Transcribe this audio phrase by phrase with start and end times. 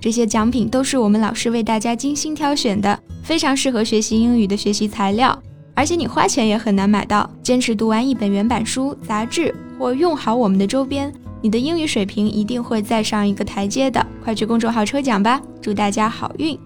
[0.00, 5.36] 这些奖品都是我们老师为大家精心挑选的，非常适合学习英语的学习材料，
[5.74, 7.28] 而且你花钱也很难买到。
[7.42, 14.06] 坚持读完一本原版书、杂志，或用好我们的周边，你的英语水平一定会再上一个台阶的。
[14.22, 16.56] 快去公众号抽奖吧，祝大家好运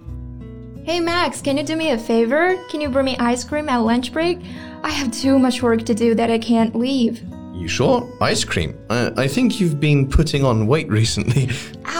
[0.87, 2.59] ！Hey Max, can you do me a favor?
[2.71, 4.41] Can you bring me ice cream at lunch break?
[4.83, 7.21] I have too much work to do that I can't leave.
[7.55, 8.05] You sure?
[8.21, 8.75] Ice cream?
[8.91, 11.49] Uh, I think you've been putting on weight recently.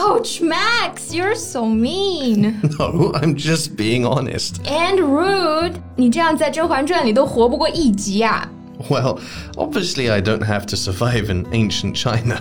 [0.02, 2.60] Ouch, Max, you're so mean.
[2.78, 4.60] no, I'm just being honest.
[4.66, 5.74] And rude.
[5.96, 8.48] 你这样在《甄嬛传》里都活不过一集啊。
[8.90, 9.20] Well,
[9.56, 12.40] obviously I don't have to survive in ancient China.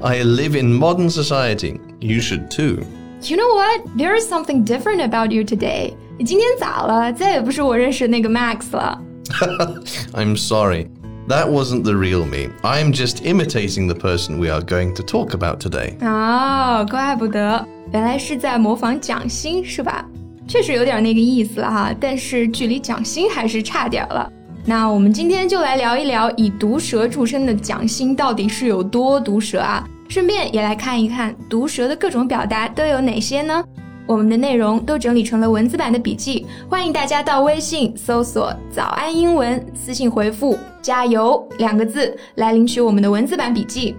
[0.00, 1.80] I live in modern society.
[2.00, 2.84] You should too.
[3.22, 3.96] You know what?
[3.96, 5.94] There is something different about you today.
[6.18, 7.12] 你今天咋了？
[7.12, 8.98] 再也不是我认识的那个 Max 了。
[10.12, 10.88] I'm sorry.
[11.28, 12.50] That wasn't the real me.
[12.62, 15.94] I'm just imitating the person we are going to talk about today.
[16.00, 20.04] 哦，怪不得，原来是在模仿蒋欣是吧？
[20.46, 24.30] 确实有点那个意思了哈，但是距离蒋欣还是差点了。
[24.66, 29.82] 那我们今天就来聊一聊以毒舌着称的蒋欣到底是有多毒舌啊？
[30.08, 33.64] 顺便也来看一看毒舌的各种表达都有哪些呢？
[34.09, 43.95] 我们的内容都整理成了文字版的笔记，欢迎大家到微信搜索“早安英文”，私信回复“加油”两个字来领取我们的文字版笔记。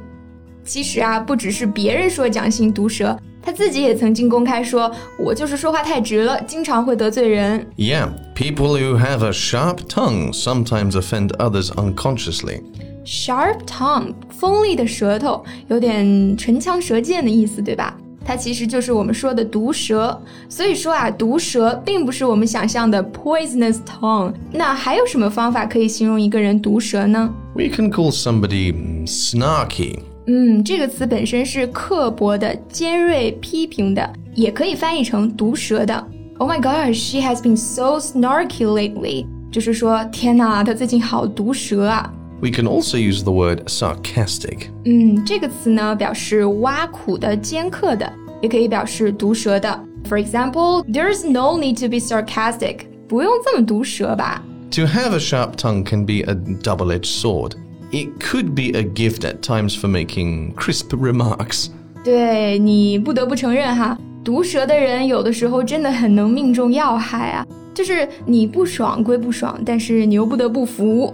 [0.65, 12.63] 其实啊，不只是别人说蒋欣毒舌，他自己也曾经公开说：“我就是说话太直了，经常会得罪人。” Yeah, people who have a sharp tongue sometimes offend others unconsciously.
[13.05, 17.97] Sharp tongue，锋利的舌头，有点唇枪舌剑的意思，对吧？
[18.30, 20.20] 它其实就是我们说的毒舌，
[20.50, 24.34] 所以说啊，毒舌并不是我们想象的 poisonous tongue。
[24.52, 27.32] 那还有什么方法可以形容一个人毒舌呢？
[27.54, 28.74] We can call somebody
[29.06, 30.00] snarky。
[30.28, 36.04] 嗯，这个词本身是刻薄的、尖锐、批评的，也可以翻译成毒舌的。
[36.40, 39.28] Oh my gosh, she has been so snarky lately。
[39.52, 42.12] 就是说，天哪，她最近好毒舌啊。
[42.42, 44.68] We can also use the word sarcastic.
[44.84, 48.12] 嗯，这个词呢表示挖苦的、尖刻的，
[48.42, 49.80] 也可以表示毒舌的。
[50.08, 52.82] For example, there's no need to be sarcastic.
[53.08, 54.44] 不用这么毒舌吧。
[54.72, 57.54] To have a sharp tongue can be a double-edged sword.
[57.92, 61.68] It could be a gift at times for making crisp remarks.
[62.04, 67.46] 对你不得不承认哈，毒舌的人有的时候真的很能命中要害啊。
[67.74, 71.14] 就是你不爽归不爽，但是你又不得不服。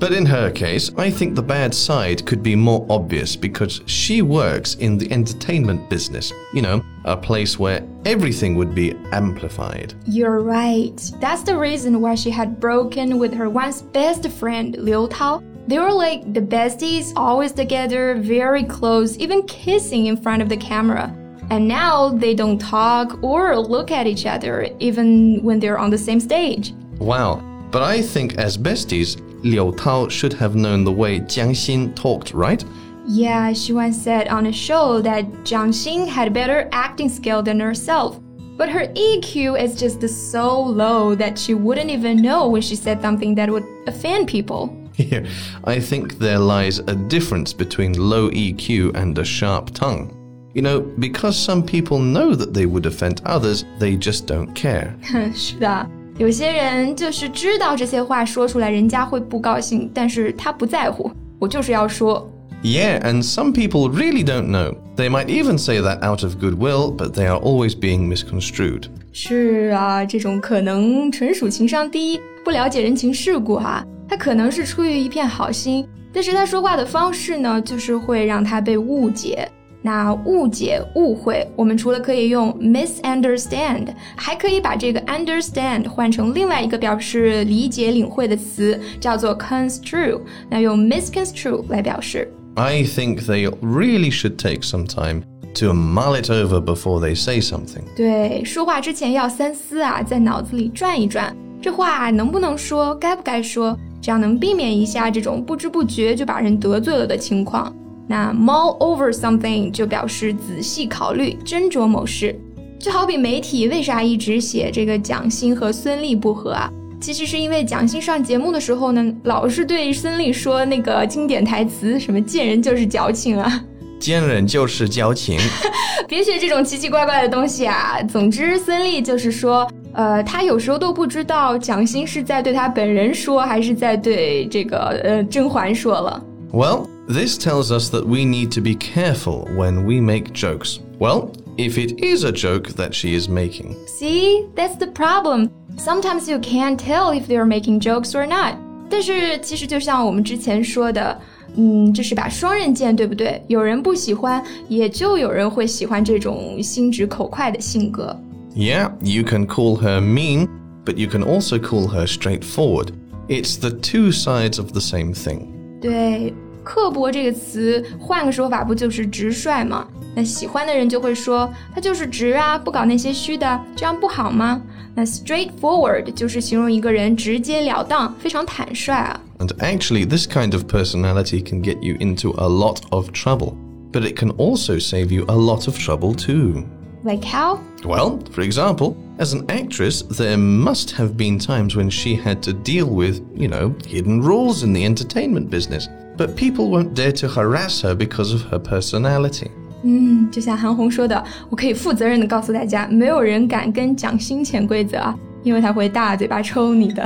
[0.00, 4.22] but in her case, I think the bad side could be more obvious because she
[4.22, 6.32] works in the entertainment business.
[6.54, 9.92] You know, a place where everything would be amplified.
[10.06, 10.98] You're right.
[11.20, 15.42] That's the reason why she had broken with her once best friend, Liu Tao.
[15.66, 20.56] They were like the besties, always together, very close, even kissing in front of the
[20.56, 21.14] camera.
[21.50, 25.98] And now they don't talk or look at each other, even when they're on the
[25.98, 26.72] same stage.
[26.98, 27.46] Wow.
[27.70, 32.32] But I think as besties, Liu Tao should have known the way Jiang Xin talked,
[32.34, 32.64] right?
[33.06, 37.58] Yeah, she once said on a show that Jiang Xin had better acting skill than
[37.58, 38.20] herself.
[38.56, 43.00] But her EQ is just so low that she wouldn't even know when she said
[43.00, 44.76] something that would offend people.
[45.64, 50.16] I think there lies a difference between low EQ and a sharp tongue.
[50.52, 54.94] You know, because some people know that they would offend others, they just don't care.
[55.34, 55.99] 是的。
[56.20, 62.30] 有些人就是知道这些话说出来，人家会不高兴，但是他不在乎，我就是要说。
[62.62, 64.74] Yeah, and some people really don't know.
[64.96, 68.82] They might even say that out of goodwill, but they are always being misconstrued.
[69.14, 73.82] 是啊，这种可能纯属情商低，不了解人情世故哈。
[74.06, 79.50] 他可能是出于一片好心，但是他说话的方式呢，就是会让他被误解。
[79.81, 90.19] 那误解、误会，我们除了可以用 misunderstand，还可以把这个 understand 换成另外一个表示理解、领会的词，叫做 construe。
[90.49, 92.27] 那用 misconstrue 来表示。
[92.55, 95.21] I think they really should take some time
[95.59, 97.83] to mull it over before they say something.
[97.95, 107.71] 对，说话之前要三思啊，在脑子里转一转，这话能不能说，该不该说，这样能避免一下这种不知不觉就把人得罪了的情况。
[108.10, 112.34] 那 mull over something 就表示仔细考虑、斟酌某事，
[112.76, 116.68] 就好比媒体为啥一直写这个蒋欣和孙俪不和啊？
[117.00, 123.64] 其实是因为蒋欣上节目的时候呢，老是对孙俪说那个经典台词，什么见人就是矫情啊，
[124.00, 125.38] 见人就是矫情，
[126.08, 128.02] 别学这种奇奇怪怪的东西啊。
[128.02, 136.20] 总之，孙俪就是说，呃，她有时候都不知道蒋欣是在对她本人说，还是在对这个呃甄嬛说了。
[136.52, 136.88] Well.
[137.09, 140.79] This tells us that we need to be careful when we make jokes.
[140.99, 143.75] Well, if it is a joke that she is making.
[143.87, 145.51] See, that's the problem.
[145.77, 148.55] Sometimes you can't tell if they're making jokes or not.
[148.89, 151.19] 但是其实就像我们之前说的，
[151.55, 153.43] 嗯，这是把双刃剑，对不对？
[153.47, 158.15] 有人不喜欢，也就有人会喜欢这种心直口快的性格。
[158.55, 160.47] Yeah, you can call her mean,
[160.85, 162.93] but you can also call her straightforward.
[163.27, 165.47] It's the two sides of the same thing.
[165.81, 166.33] 对。
[166.63, 169.87] 刻薄这个词，换个说法不就是直率吗？
[170.15, 174.61] 那喜欢的人就会说他就是直啊，不搞那些虚的，这样不好吗？
[174.95, 179.19] 那 straightforward 就是形容一个人直截了当，非常坦率啊。
[179.39, 183.55] And actually, this kind of personality can get you into a lot of trouble,
[183.91, 186.63] but it can also save you a lot of trouble too.
[187.03, 187.59] Like how?
[187.83, 192.53] Well, for example, as an actress, there must have been times when she had to
[192.53, 195.89] deal with, you know, hidden rules in the entertainment business
[196.19, 199.47] but people won't dare to harass her because of her personality.
[199.83, 207.03] 嗯，就像韩红说的，我可以负责任的告诉大家，没有人敢跟蒋欣潜规则啊，因为他会大嘴巴抽你的。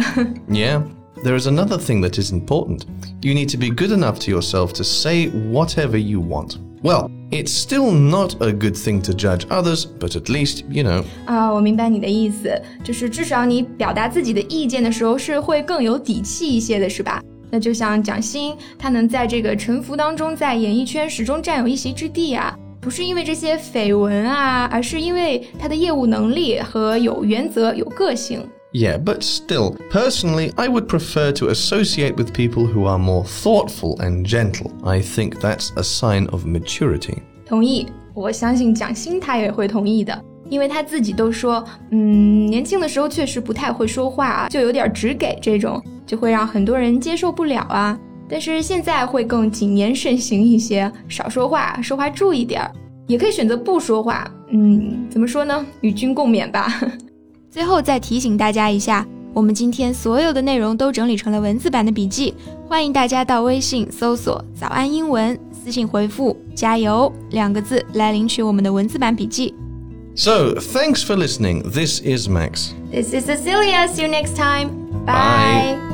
[0.50, 0.81] yeah.
[1.21, 2.83] There is another thing that is important.
[3.21, 6.56] You need to be good enough to yourself to say whatever you want.
[6.81, 11.04] Well, it's still not a good thing to judge others, but at least you know.
[11.25, 12.50] 啊，我明白你的意思，
[12.86, 17.21] 就是至少你表达自己的意见的时候是会更有底气一些的，是吧？
[17.55, 28.45] 那就像蒋欣，她能在这个沉浮当中，在演艺圈始终占有一席之地啊，不是因为这些绯闻啊，而是因为她的业务能力和有原则、有个性。
[28.73, 34.29] Yeah, but still, personally, I would prefer to associate with people who are more thoughtful and
[34.29, 34.73] gentle.
[34.83, 37.19] I think that's a sign of maturity.
[37.47, 45.81] 同意，我相信蒋欣她也会同意的，因为她自己都说，嗯，年轻的时候确实不太会说话，就有点直给这种。
[46.06, 47.99] 就会让很多人接受不了啊。
[48.29, 52.73] 但是现在会更谨言慎行一些，少说话，说话注意点儿，
[53.06, 54.31] 也可以选择不说话。
[54.51, 55.65] 嗯，怎么说呢？
[55.83, 56.81] 与君共勉吧。
[57.51, 62.35] 最后再提醒大家一下，我们今天所有的内容都整理成了文字版的笔记，
[62.67, 69.55] 欢迎大家到微信搜索“早安英文”，私信回复“加油”两个字来领取我们的文字版笔记。
[70.17, 71.62] So, thanks for listening.
[71.62, 72.73] This is Max.
[72.91, 73.87] This is Cecilia.
[73.89, 74.71] See you next time.
[75.05, 75.77] Bye.
[75.77, 75.94] Bye.